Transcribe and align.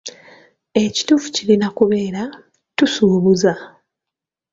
"Ekituufu 0.83 1.27
kirina 1.35 1.67
kubeera 1.77 2.21
""tusuubuza.""" 2.77 3.53